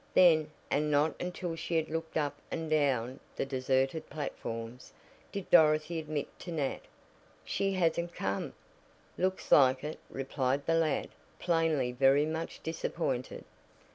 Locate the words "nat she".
6.53-7.73